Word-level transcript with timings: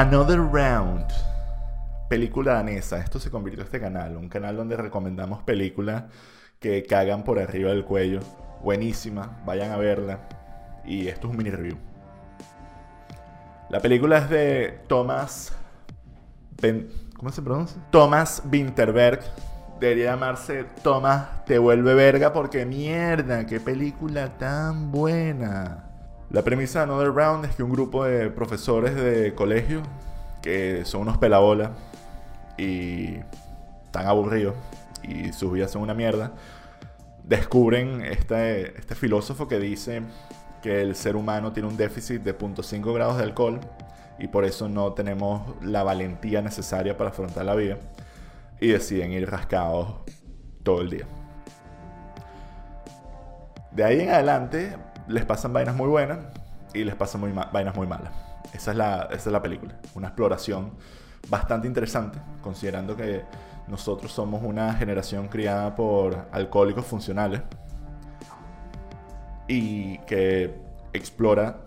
Another 0.00 0.40
Round. 0.40 1.04
Película 2.08 2.54
danesa. 2.54 2.96
Esto 3.00 3.20
se 3.20 3.30
convirtió 3.30 3.60
en 3.60 3.66
este 3.66 3.78
canal. 3.78 4.16
Un 4.16 4.30
canal 4.30 4.56
donde 4.56 4.74
recomendamos 4.74 5.42
películas 5.42 6.04
que 6.58 6.84
cagan 6.84 7.22
por 7.22 7.38
arriba 7.38 7.68
del 7.68 7.84
cuello. 7.84 8.20
Buenísima. 8.64 9.42
Vayan 9.44 9.72
a 9.72 9.76
verla. 9.76 10.20
Y 10.86 11.08
esto 11.08 11.26
es 11.26 11.32
un 11.32 11.36
mini 11.36 11.50
review. 11.50 11.76
La 13.68 13.80
película 13.80 14.16
es 14.16 14.30
de 14.30 14.80
Thomas. 14.88 15.54
¿Cómo 17.18 17.30
se 17.30 17.42
pronuncia? 17.42 17.82
Thomas 17.90 18.42
Winterberg. 18.50 19.20
Debería 19.80 20.12
llamarse 20.12 20.64
Thomas 20.82 21.44
Te 21.44 21.58
vuelve 21.58 21.92
verga 21.92 22.32
porque 22.32 22.64
mierda, 22.64 23.44
qué 23.44 23.60
película 23.60 24.38
tan 24.38 24.90
buena. 24.90 25.89
La 26.30 26.42
premisa 26.42 26.78
de 26.78 26.84
Another 26.84 27.12
Round 27.12 27.44
es 27.44 27.56
que 27.56 27.64
un 27.64 27.72
grupo 27.72 28.04
de 28.04 28.30
profesores 28.30 28.94
de 28.94 29.34
colegio, 29.34 29.82
que 30.42 30.84
son 30.84 31.02
unos 31.02 31.18
pelabolas 31.18 31.70
y 32.56 33.16
tan 33.90 34.06
aburridos 34.06 34.54
y 35.02 35.32
sus 35.32 35.52
vidas 35.52 35.72
son 35.72 35.82
una 35.82 35.92
mierda, 35.92 36.32
descubren 37.24 38.02
este, 38.02 38.78
este 38.78 38.94
filósofo 38.94 39.48
que 39.48 39.58
dice 39.58 40.02
que 40.62 40.82
el 40.82 40.94
ser 40.94 41.16
humano 41.16 41.52
tiene 41.52 41.68
un 41.68 41.76
déficit 41.76 42.22
de 42.22 42.38
0.5 42.38 42.94
grados 42.94 43.16
de 43.16 43.24
alcohol 43.24 43.58
y 44.20 44.28
por 44.28 44.44
eso 44.44 44.68
no 44.68 44.92
tenemos 44.92 45.56
la 45.62 45.82
valentía 45.82 46.42
necesaria 46.42 46.96
para 46.96 47.10
afrontar 47.10 47.44
la 47.44 47.56
vida 47.56 47.76
y 48.60 48.68
deciden 48.68 49.10
ir 49.10 49.28
rascados 49.28 49.94
todo 50.62 50.80
el 50.80 50.90
día. 50.90 51.06
De 53.72 53.82
ahí 53.82 54.00
en 54.00 54.10
adelante 54.10 54.76
les 55.10 55.24
pasan 55.24 55.52
vainas 55.52 55.74
muy 55.74 55.88
buenas 55.88 56.18
y 56.72 56.84
les 56.84 56.94
pasan 56.94 57.20
muy 57.20 57.32
vainas 57.32 57.74
muy 57.74 57.86
malas. 57.86 58.12
Esa 58.52 58.70
es, 58.70 58.76
la, 58.76 59.08
esa 59.10 59.28
es 59.28 59.32
la 59.32 59.42
película. 59.42 59.74
Una 59.94 60.08
exploración 60.08 60.72
bastante 61.28 61.66
interesante, 61.66 62.18
considerando 62.42 62.96
que 62.96 63.24
nosotros 63.68 64.12
somos 64.12 64.42
una 64.42 64.74
generación 64.74 65.28
criada 65.28 65.74
por 65.74 66.26
alcohólicos 66.32 66.86
funcionales 66.86 67.42
y 69.46 69.98
que 69.98 70.54
explora, 70.92 71.60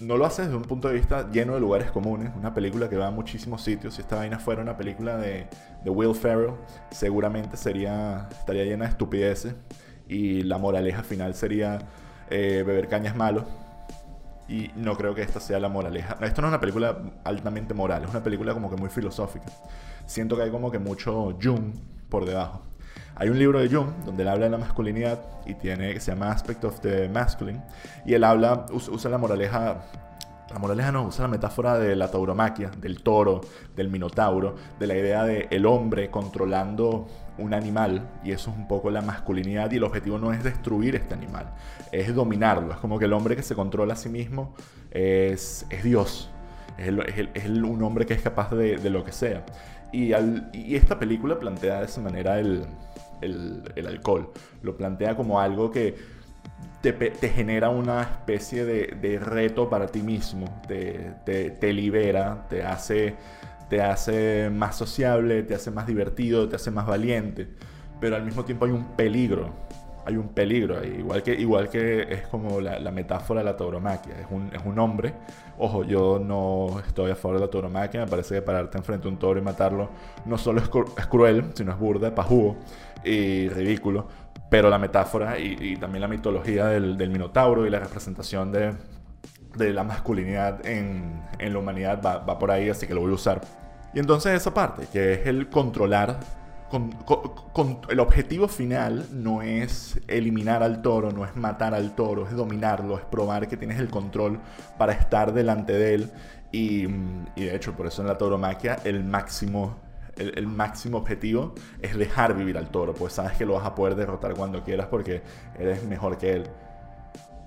no 0.00 0.16
lo 0.16 0.24
hace 0.24 0.42
desde 0.42 0.56
un 0.56 0.62
punto 0.62 0.88
de 0.88 0.94
vista 0.94 1.30
lleno 1.30 1.54
de 1.54 1.60
lugares 1.60 1.90
comunes, 1.90 2.30
una 2.36 2.54
película 2.54 2.88
que 2.88 2.96
va 2.96 3.08
a 3.08 3.10
muchísimos 3.10 3.62
sitios. 3.62 3.94
Si 3.94 4.02
esta 4.02 4.16
vaina 4.16 4.38
fuera 4.38 4.62
una 4.62 4.76
película 4.76 5.16
de, 5.16 5.48
de 5.82 5.90
Will 5.90 6.14
Ferrell, 6.14 6.54
seguramente 6.90 7.56
sería, 7.56 8.28
estaría 8.30 8.64
llena 8.64 8.84
de 8.84 8.90
estupideces 8.90 9.54
y 10.08 10.42
la 10.42 10.58
moraleja 10.58 11.02
final 11.02 11.34
sería 11.34 11.78
eh, 12.30 12.62
beber 12.66 12.88
cañas 12.88 13.16
malo. 13.16 13.44
Y 14.46 14.70
no 14.76 14.96
creo 14.96 15.14
que 15.14 15.22
esta 15.22 15.40
sea 15.40 15.58
la 15.58 15.68
moraleja. 15.68 16.18
Esto 16.20 16.42
no 16.42 16.48
es 16.48 16.52
una 16.52 16.60
película 16.60 16.98
altamente 17.24 17.72
moral, 17.72 18.04
es 18.04 18.10
una 18.10 18.22
película 18.22 18.52
como 18.52 18.68
que 18.68 18.76
muy 18.76 18.90
filosófica. 18.90 19.46
Siento 20.06 20.36
que 20.36 20.42
hay 20.42 20.50
como 20.50 20.70
que 20.70 20.78
mucho 20.78 21.36
Jung 21.42 21.72
por 22.10 22.26
debajo. 22.26 22.62
Hay 23.16 23.28
un 23.28 23.38
libro 23.38 23.60
de 23.60 23.68
Jung 23.68 24.04
donde 24.04 24.22
él 24.22 24.28
habla 24.28 24.46
de 24.46 24.50
la 24.50 24.58
masculinidad 24.58 25.20
y 25.46 25.54
tiene 25.54 25.94
que 25.94 26.00
se 26.00 26.10
llama 26.10 26.30
Aspect 26.30 26.64
of 26.64 26.80
the 26.80 27.08
Masculine 27.08 27.62
y 28.04 28.14
él 28.14 28.24
habla 28.24 28.66
usa 28.72 29.10
la 29.10 29.18
moraleja 29.18 29.82
la 30.50 30.58
moraleja 30.58 30.92
no, 30.92 31.04
usa 31.04 31.22
la 31.22 31.28
metáfora 31.28 31.78
de 31.78 31.96
la 31.96 32.10
tauromaquia, 32.10 32.70
del 32.78 33.02
toro, 33.02 33.40
del 33.74 33.88
minotauro, 33.88 34.54
de 34.78 34.86
la 34.86 34.94
idea 34.94 35.24
de 35.24 35.48
el 35.50 35.64
hombre 35.66 36.10
controlando 36.10 37.06
un 37.38 37.54
animal, 37.54 38.08
y 38.22 38.32
eso 38.32 38.50
es 38.50 38.56
un 38.56 38.68
poco 38.68 38.90
la 38.90 39.00
masculinidad, 39.00 39.70
y 39.72 39.76
el 39.76 39.84
objetivo 39.84 40.18
no 40.18 40.32
es 40.32 40.44
destruir 40.44 40.96
este 40.96 41.14
animal, 41.14 41.54
es 41.92 42.14
dominarlo. 42.14 42.72
Es 42.72 42.78
como 42.78 42.98
que 42.98 43.06
el 43.06 43.12
hombre 43.14 43.36
que 43.36 43.42
se 43.42 43.54
controla 43.54 43.94
a 43.94 43.96
sí 43.96 44.08
mismo 44.08 44.54
es, 44.90 45.66
es 45.70 45.82
Dios, 45.82 46.30
es, 46.76 47.48
un 47.48 47.82
hombre 47.82 48.04
que 48.04 48.14
es 48.14 48.22
capaz 48.22 48.50
de, 48.54 48.78
lo 48.90 49.02
que 49.02 49.12
sea. 49.12 49.44
Y, 49.92 50.12
y, 50.52 50.76
esta 50.76 50.98
película 50.98 51.38
plantea 51.38 51.80
de 51.80 51.86
esa 51.86 52.00
manera 52.00 52.38
el, 52.38 52.66
el 53.22 53.86
alcohol, 53.86 54.30
lo 54.62 54.76
plantea 54.76 55.16
como 55.16 55.40
algo 55.40 55.70
que 55.70 55.94
te, 56.92 57.28
genera 57.28 57.70
una 57.70 58.02
especie 58.02 58.64
de, 58.64 59.18
reto 59.18 59.68
para 59.68 59.86
ti 59.86 60.02
mismo, 60.02 60.60
te, 60.66 61.12
te, 61.24 61.72
libera, 61.72 62.46
te 62.48 62.62
hace, 62.62 63.14
te 63.68 63.80
hace 63.80 64.50
más 64.50 64.76
sociable, 64.76 65.42
te 65.42 65.54
hace 65.54 65.70
más 65.70 65.86
divertido, 65.86 66.48
te 66.48 66.56
hace 66.56 66.70
más 66.70 66.86
valiente, 66.86 67.48
pero 68.00 68.16
al 68.16 68.24
mismo 68.24 68.44
tiempo 68.44 68.66
hay 68.66 68.72
un 68.72 68.96
peligro, 68.96 69.50
hay 70.06 70.16
un 70.16 70.28
peligro 70.28 70.84
igual 70.84 71.22
que, 71.22 71.32
igual 71.32 71.70
que 71.70 72.02
es 72.02 72.26
como 72.26 72.60
la, 72.60 72.78
metáfora 72.90 73.40
de 73.40 73.44
la 73.44 73.56
tauromaquia, 73.56 74.20
es 74.20 74.26
un, 74.30 74.50
es 74.54 74.62
un 74.64 74.78
hombre, 74.78 75.14
ojo, 75.58 75.84
yo 75.84 76.18
no 76.18 76.80
estoy 76.86 77.10
a 77.10 77.16
favor 77.16 77.38
de 77.38 77.46
la 77.46 77.50
tauromaquia, 77.50 78.00
me 78.00 78.10
parece 78.10 78.34
que 78.36 78.42
pararte 78.42 78.76
enfrente 78.76 79.08
a 79.08 79.10
un 79.10 79.18
toro 79.18 79.40
y 79.40 79.42
matarlo 79.42 79.88
no 80.26 80.36
solo 80.36 80.60
es, 80.60 80.68
es 80.98 81.06
cruel, 81.06 81.46
sino 81.54 81.72
es 81.72 81.78
burda, 81.78 82.14
pajugo 82.14 82.56
y 83.04 83.48
ridículo, 83.48 84.08
pero 84.54 84.70
la 84.70 84.78
metáfora 84.78 85.36
y, 85.36 85.76
también 85.78 86.02
la 86.02 86.06
mitología 86.06 86.66
del, 86.66 87.10
Minotauro 87.10 87.66
y 87.66 87.70
la 87.70 87.80
representación 87.80 88.52
de, 88.52 88.72
la 89.72 89.82
masculinidad 89.82 90.64
en, 90.64 91.24
la 91.40 91.58
humanidad 91.58 92.00
va, 92.00 92.38
por 92.38 92.52
ahí, 92.52 92.70
así 92.70 92.86
que 92.86 92.94
lo 92.94 93.00
voy 93.00 93.10
a 93.10 93.14
usar. 93.14 93.40
Y 93.94 93.98
entonces 93.98 94.32
esa 94.32 94.54
parte, 94.54 94.86
que 94.92 95.14
es 95.14 95.26
el 95.26 95.50
controlar, 95.50 96.20
el 97.88 97.98
objetivo 97.98 98.46
final 98.46 99.08
no 99.10 99.42
es 99.42 100.00
eliminar 100.06 100.62
al 100.62 100.82
toro, 100.82 101.10
no 101.10 101.24
es 101.24 101.34
matar 101.34 101.74
al 101.74 101.96
toro, 101.96 102.28
es 102.28 102.36
dominarlo, 102.36 102.96
es 102.96 103.04
probar 103.06 103.48
que 103.48 103.56
tienes 103.56 103.80
el 103.80 103.90
control 103.90 104.38
para 104.78 104.92
estar 104.92 105.32
delante 105.32 105.72
de 105.72 105.94
él. 105.94 106.12
Y, 106.52 106.84
y 107.34 107.46
de 107.46 107.56
hecho, 107.56 107.72
por 107.72 107.88
eso 107.88 108.02
en 108.02 108.06
la 108.06 108.16
tauromaquia 108.16 108.78
el 108.84 109.02
máximo 109.02 109.83
el, 110.16 110.46
máximo 110.46 110.98
objetivo 110.98 111.54
es 111.80 111.96
dejar 111.96 112.36
vivir 112.36 112.58
al 112.58 112.70
toro, 112.70 112.94
pues 112.94 113.14
sabes 113.14 113.32
que 113.32 113.46
lo 113.46 113.54
vas 113.54 113.66
a 113.66 113.74
poder 113.74 113.94
derrotar 113.94 114.34
cuando 114.34 114.62
quieras 114.62 114.86
porque 114.88 115.22
eres 115.58 115.84
mejor 115.84 116.18
que 116.18 116.32
él. 116.32 116.44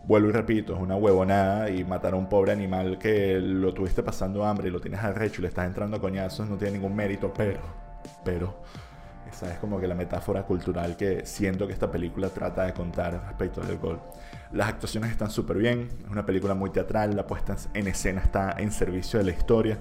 Vuelvo 0.06 0.30
y 0.30 0.32
repito, 0.32 0.74
es 0.74 0.80
una 0.80 0.96
huevonada 0.96 1.70
y 1.70 1.84
matar 1.84 2.14
a 2.14 2.18
un 2.18 2.30
pobre 2.30 2.54
animal 2.54 2.98
que 2.98 3.40
lo 3.40 3.74
tuviste 3.74 4.04
pasando 4.04 4.46
hambre 4.46 4.70
y 4.70 4.72
lo 4.72 4.80
tienes 4.80 5.02
arrecho 5.02 5.42
y 5.42 5.44
le 5.44 5.48
estás 5.50 5.66
entrando 5.66 5.98
a 5.98 6.00
coñazos 6.00 6.48
no 6.48 6.56
tiene 6.56 6.78
ningún 6.78 6.96
mérito, 6.96 7.34
pero, 7.36 7.60
pero, 8.24 8.56
esa 9.30 9.52
es 9.52 9.60
como 9.60 9.82
que 9.82 9.88
la 9.88 9.96
metáfora 9.96 10.44
cultural 10.44 10.96
que 10.96 11.26
siento 11.26 11.68
que 11.68 11.74
esta 11.74 11.92
película 11.92 12.30
trata 12.30 12.64
de 12.64 12.74
contar 12.74 13.22
respecto 13.28 13.62
al 13.62 13.68
alcohol. 13.68 14.00
Las 14.54 14.70
actuaciones 14.70 15.12
están 15.12 15.30
súper 15.30 15.58
bien, 15.58 15.90
es 16.06 16.10
una 16.10 16.26
película 16.26 16.54
muy 16.54 16.70
teatral, 16.70 17.14
la 17.14 17.28
puesta 17.28 17.58
en 17.74 17.88
escena 17.88 18.22
está 18.22 18.56
en 18.58 18.72
servicio 18.72 19.20
de 19.20 19.26
la 19.26 19.32
historia 19.32 19.78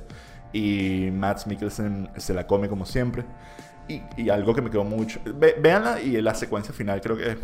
y 0.53 1.11
Matt 1.13 1.47
Mikkelsen 1.47 2.11
se 2.17 2.35
la 2.35 2.47
come 2.47 2.69
como 2.69 2.87
siempre. 2.87 3.25
Y, 3.89 4.29
algo 4.31 4.55
que 4.55 4.63
me 4.63 4.71
quedó 4.71 4.85
mucho. 4.85 5.21
Veanla 5.61 6.01
y 6.01 6.21
la 6.21 6.35
secuencia 6.35 6.75
final 6.75 7.01
creo 7.01 7.17
que 7.17 7.39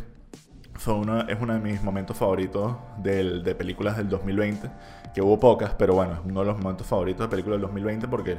fue 0.74 0.94
una, 0.94 1.22
es 1.22 1.40
uno 1.40 1.54
de 1.54 1.60
mis 1.60 1.82
momentos 1.82 2.16
favoritos 2.16 2.76
del, 2.98 3.44
de 3.44 3.54
películas 3.54 3.96
del 3.96 4.08
2020. 4.08 4.68
Que 5.14 5.22
hubo 5.22 5.38
pocas, 5.38 5.74
pero 5.74 5.94
bueno, 5.94 6.14
es 6.14 6.20
uno 6.24 6.40
de 6.40 6.46
los 6.46 6.58
momentos 6.58 6.86
favoritos 6.86 7.26
de 7.26 7.28
películas 7.28 7.58
del 7.58 7.62
2020 7.62 8.08
porque, 8.08 8.38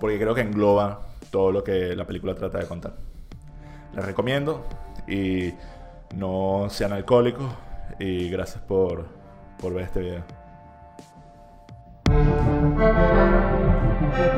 porque 0.00 0.18
creo 0.18 0.34
que 0.34 0.40
engloba 0.40 1.06
todo 1.30 1.52
lo 1.52 1.62
que 1.62 1.94
la 1.94 2.06
película 2.06 2.34
trata 2.34 2.58
de 2.58 2.66
contar. 2.66 2.94
Les 3.94 4.04
recomiendo 4.04 4.64
y 5.06 5.52
no 6.16 6.66
sean 6.70 6.92
alcohólicos. 6.92 7.46
Y 7.98 8.28
gracias 8.30 8.62
por, 8.64 9.06
por 9.58 9.74
ver 9.74 9.84
este 9.84 10.00
video. 10.00 10.24
Thank 14.16 14.32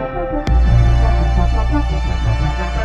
you. 2.70 2.75